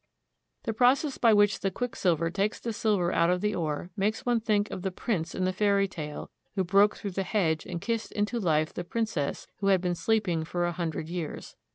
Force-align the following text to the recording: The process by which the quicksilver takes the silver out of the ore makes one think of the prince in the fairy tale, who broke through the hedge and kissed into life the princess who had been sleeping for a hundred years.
The 0.63 0.73
process 0.73 1.19
by 1.19 1.31
which 1.31 1.59
the 1.59 1.69
quicksilver 1.69 2.31
takes 2.31 2.59
the 2.59 2.73
silver 2.73 3.13
out 3.13 3.29
of 3.29 3.39
the 3.39 3.53
ore 3.53 3.91
makes 3.95 4.25
one 4.25 4.39
think 4.39 4.71
of 4.71 4.81
the 4.81 4.89
prince 4.89 5.35
in 5.35 5.45
the 5.45 5.53
fairy 5.53 5.87
tale, 5.87 6.31
who 6.55 6.63
broke 6.63 6.95
through 6.95 7.11
the 7.11 7.21
hedge 7.21 7.67
and 7.67 7.79
kissed 7.79 8.11
into 8.13 8.39
life 8.39 8.73
the 8.73 8.83
princess 8.83 9.45
who 9.57 9.67
had 9.67 9.79
been 9.79 9.93
sleeping 9.93 10.43
for 10.43 10.65
a 10.65 10.71
hundred 10.71 11.07
years. 11.07 11.55